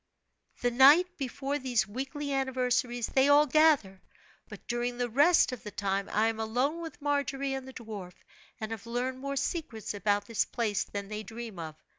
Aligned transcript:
"The 0.63 0.71
night 0.71 1.05
before 1.19 1.59
these 1.59 1.87
weekly 1.87 2.33
anniversaries 2.33 3.05
they 3.05 3.29
all 3.29 3.45
gather; 3.45 4.01
but 4.49 4.65
during 4.67 4.97
the 4.97 5.11
rest 5.11 5.51
of 5.51 5.61
the 5.61 5.69
time 5.69 6.09
I 6.11 6.25
am 6.27 6.39
alone 6.39 6.81
with 6.81 7.03
Margery 7.03 7.53
and 7.53 7.67
the 7.67 7.73
dwarf, 7.73 8.13
and 8.59 8.71
have 8.71 8.87
learned 8.87 9.19
more 9.19 9.35
secrets 9.35 9.93
about 9.93 10.25
this 10.25 10.43
place 10.43 10.85
than 10.85 11.07
they 11.09 11.21
dream 11.21 11.59
of. 11.59 11.75